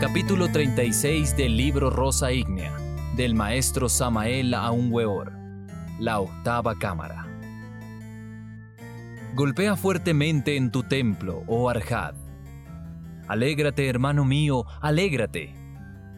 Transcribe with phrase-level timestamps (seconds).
[0.00, 2.74] Capítulo 36 del libro Rosa Ígnea,
[3.16, 5.30] del maestro Samael Aunweor,
[5.98, 7.26] la octava cámara.
[9.34, 12.14] Golpea fuertemente en tu templo, oh Arjad.
[13.28, 15.54] Alégrate, hermano mío, alégrate,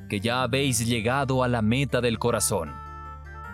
[0.09, 2.71] que ya habéis llegado a la meta del corazón.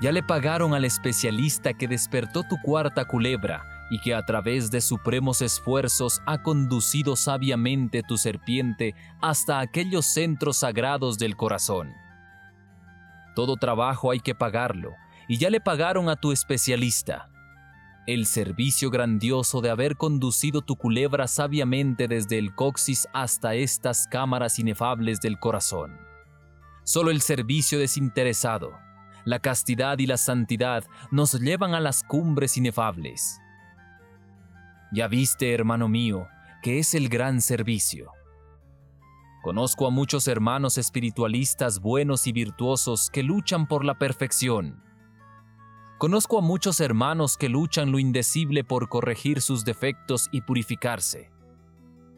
[0.03, 4.81] Ya le pagaron al especialista que despertó tu cuarta culebra y que a través de
[4.81, 11.93] supremos esfuerzos ha conducido sabiamente tu serpiente hasta aquellos centros sagrados del corazón.
[13.35, 14.95] Todo trabajo hay que pagarlo,
[15.29, 17.31] y ya le pagaron a tu especialista.
[18.07, 24.59] El servicio grandioso de haber conducido tu culebra sabiamente desde el coxis hasta estas cámaras
[24.59, 25.99] inefables del corazón.
[26.85, 28.73] Solo el servicio desinteresado,
[29.27, 33.39] la castidad y la santidad nos llevan a las cumbres inefables.
[34.91, 36.29] Ya viste, hermano mío,
[36.63, 38.11] que es el gran servicio.
[39.43, 44.83] Conozco a muchos hermanos espiritualistas buenos y virtuosos que luchan por la perfección.
[45.99, 51.31] Conozco a muchos hermanos que luchan lo indecible por corregir sus defectos y purificarse,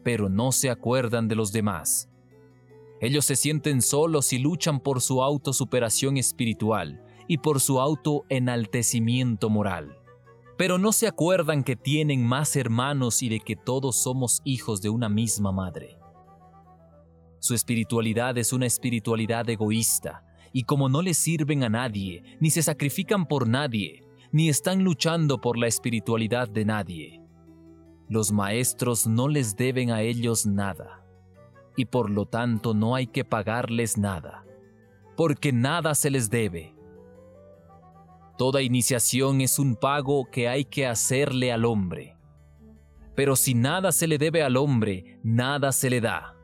[0.03, 2.09] pero no se acuerdan de los demás.
[3.01, 10.00] Ellos se sienten solos y luchan por su autosuperación espiritual y por su autoenaltecimiento moral
[10.57, 14.89] pero no se acuerdan que tienen más hermanos y de que todos somos hijos de
[14.89, 15.97] una misma madre.
[17.39, 22.61] Su espiritualidad es una espiritualidad egoísta, y como no le sirven a nadie, ni se
[22.61, 27.21] sacrifican por nadie, ni están luchando por la espiritualidad de nadie,
[28.11, 31.05] los maestros no les deben a ellos nada,
[31.77, 34.45] y por lo tanto no hay que pagarles nada,
[35.15, 36.70] porque nada se les debe
[38.41, 42.17] Toda iniciación es un pago que hay que hacerle al hombre.
[43.15, 46.35] Pero si nada se le debe al hombre, nada se le da.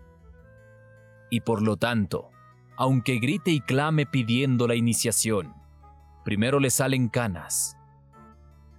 [1.31, 2.29] Y por lo tanto,
[2.77, 5.55] aunque grite y clame pidiendo la iniciación,
[6.23, 7.75] primero le salen canas.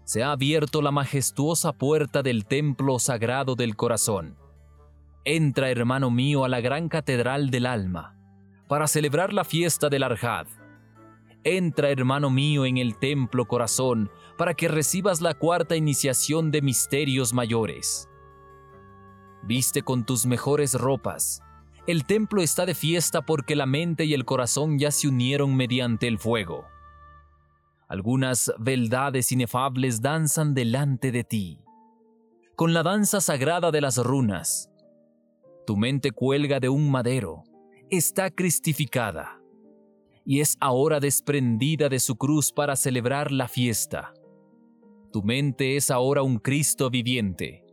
[0.05, 4.39] Se ha abierto la majestuosa puerta del templo sagrado del corazón.
[5.25, 8.17] Entra, hermano mío, a la gran catedral del alma,
[8.69, 10.47] para celebrar la fiesta del Arjad
[11.44, 17.32] Entra, hermano mío, en el templo corazón, para que recibas la cuarta iniciación de misterios
[17.32, 18.09] mayores.
[19.43, 21.43] Viste con tus mejores ropas.
[21.87, 26.09] El templo está de fiesta porque la mente y el corazón ya se unieron mediante
[26.09, 26.66] el fuego.
[27.88, 31.65] Algunas beldades inefables danzan delante de ti.
[32.56, 34.70] Con la danza sagrada de las runas,
[35.66, 37.44] tu mente cuelga de un madero,
[37.88, 39.38] está cristificada
[40.28, 44.12] y es ahora desprendida de su cruz para celebrar la fiesta.
[45.11, 47.65] Tu mente es ahora un Cristo viviente.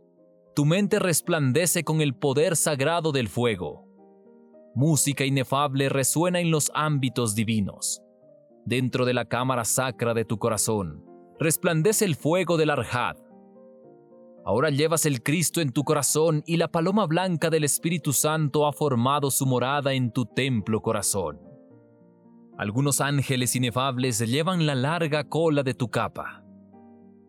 [0.54, 3.84] Tu mente resplandece con el poder sagrado del fuego.
[4.74, 8.00] Música inefable resuena en los ámbitos divinos.
[8.64, 11.04] Dentro de la cámara sacra de tu corazón,
[11.38, 13.18] resplandece el fuego del Arjad.
[14.46, 18.72] Ahora llevas el Cristo en tu corazón y la paloma blanca del Espíritu Santo ha
[18.72, 21.45] formado su morada en tu templo corazón.
[22.58, 26.42] Algunos ángeles inefables llevan la larga cola de tu capa.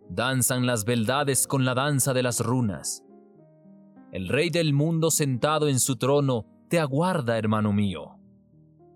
[0.09, 3.03] Danzan las beldades con la danza de las runas.
[4.13, 8.17] El rey del mundo sentado en su trono te aguarda, hermano mío.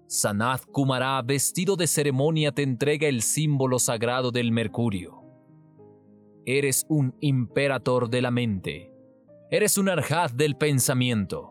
[0.08, 5.22] Sanat Kumara, vestido de ceremonia, te entrega el símbolo sagrado del mercurio.
[6.46, 8.94] Eres un imperator de la mente.
[9.50, 11.51] Eres un arjaz del pensamiento.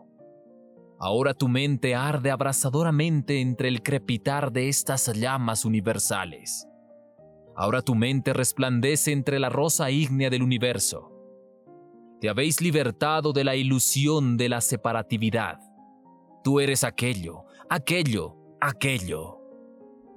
[1.03, 6.67] Ahora tu mente arde abrasadoramente entre el crepitar de estas llamas universales.
[7.55, 11.11] Ahora tu mente resplandece entre la rosa ígnea del universo.
[12.19, 15.57] Te habéis libertado de la ilusión de la separatividad.
[16.43, 19.39] Tú eres aquello, aquello, aquello.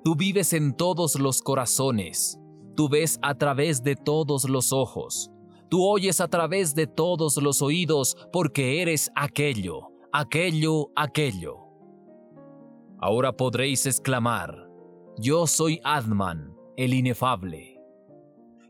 [0.05, 2.39] Tú vives en todos los corazones.
[2.77, 5.31] Tú ves a través de todos los ojos.
[5.71, 11.57] Tú oyes a través de todos los oídos porque eres aquello, aquello, aquello.
[13.01, 14.71] Ahora podréis exclamar,
[15.19, 17.81] yo soy Adman, el inefable.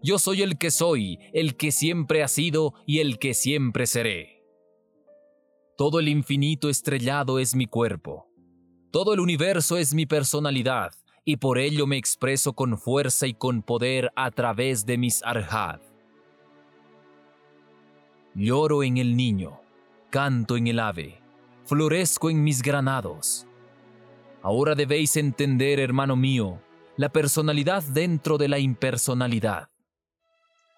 [0.03, 4.43] Yo soy el que soy, el que siempre ha sido y el que siempre seré.
[5.77, 8.27] Todo el infinito estrellado es mi cuerpo.
[8.91, 10.93] Todo el universo es mi personalidad,
[11.27, 15.81] y por ello me expreso con fuerza y con poder a través de mis arjad.
[18.35, 19.61] Lloro en el niño,
[20.09, 21.24] canto en el ave,
[21.75, 23.49] florezco en mis granados.
[24.43, 26.61] Ahora debéis entender, hermano mío,
[26.97, 29.71] la personalidad dentro de la impersonalidad.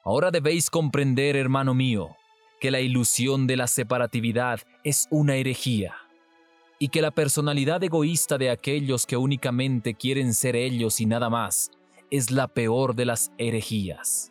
[0.07, 2.17] Ahora debéis comprender, hermano mío,
[2.63, 5.95] que la ilusión de la separatividad es una herejía.
[6.79, 11.71] y que la personalidad egoísta de aquellos que únicamente quieren ser ellos y nada más
[12.11, 14.31] es la peor de las herejías.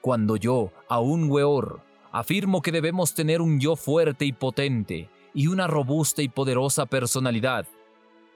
[0.00, 5.46] Cuando yo, a un weor, afirmo que debemos tener un yo fuerte y potente y
[5.46, 7.66] una robusta y poderosa personalidad,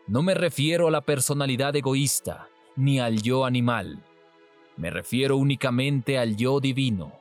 [0.06, 4.04] no me refiero a la personalidad egoísta ni al yo animal.
[4.76, 7.12] Me refiero únicamente al yo divino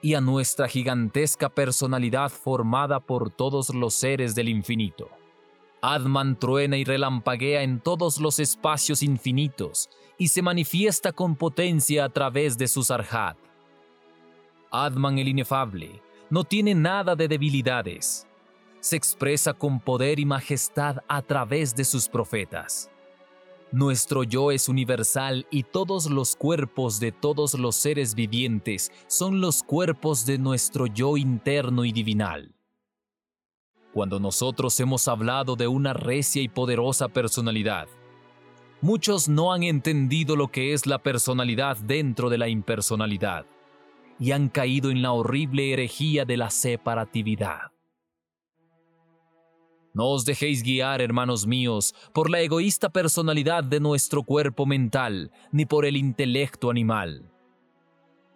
[0.00, 5.08] y a nuestra gigantesca personalidad formada por todos los seres del infinito.
[5.82, 9.88] Adman truena y relampaguea en todos los espacios infinitos
[10.18, 13.36] y se manifiesta con potencia a través de su Sarhat.
[14.74, 18.26] Adman el inefable no tiene nada de debilidades.
[18.80, 22.90] Se expresa con poder y majestad a través de sus profetas.
[23.70, 29.62] Nuestro yo es universal y todos los cuerpos de todos los seres vivientes son los
[29.62, 32.54] cuerpos de nuestro yo interno y divinal.
[33.92, 37.88] Cuando nosotros hemos hablado de una recia y poderosa personalidad,
[38.80, 43.44] muchos no han entendido lo que es la personalidad dentro de la impersonalidad
[44.22, 47.72] y han caído en la horrible herejía de la separatividad.
[49.94, 55.66] No os dejéis guiar, hermanos míos, por la egoísta personalidad de nuestro cuerpo mental, ni
[55.66, 57.32] por el intelecto animal.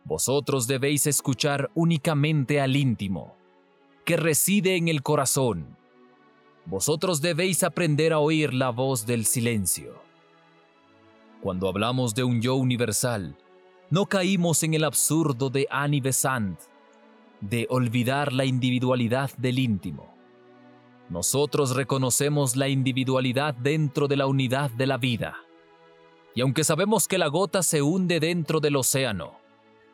[0.05, 3.37] Vosotros debéis escuchar únicamente al íntimo,
[4.05, 5.77] que reside en el corazón.
[6.65, 10.03] Vosotros debéis aprender a oír la voz del silencio.
[11.41, 13.37] Cuando hablamos de un yo universal,
[13.91, 16.61] no caímos en el absurdo de Annie Besant,
[17.41, 20.17] de olvidar la individualidad del íntimo
[21.09, 25.37] nosotros reconocemos la individualidad dentro de la unidad de la vida.
[26.35, 29.39] Y aunque sabemos que la gota se hunde dentro del océano,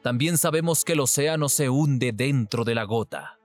[0.02, 3.38] también sabemos que el océano se hunde dentro de la gota.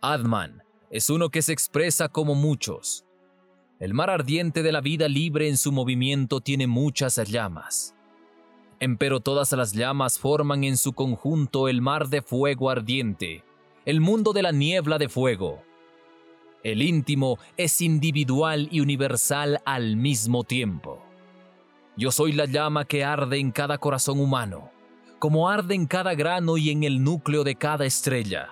[0.00, 3.04] Adman es uno que se expresa como muchos.
[3.78, 7.94] El mar ardiente de la vida libre en su movimiento tiene muchas llamas.
[8.80, 13.44] Empero todas las llamas forman en su conjunto el mar de fuego ardiente,
[13.84, 15.62] el mundo de la niebla de fuego,
[16.62, 21.02] el íntimo es individual y universal al mismo tiempo.
[21.96, 24.70] Yo soy la llama que arde en cada corazón humano,
[25.18, 28.50] como arde en cada grano y en el núcleo de cada estrella.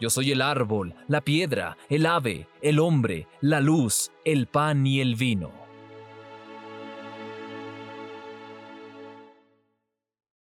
[0.00, 5.00] Yo soy el árbol, la piedra, el ave, el hombre, la luz, el pan y
[5.00, 5.61] el vino.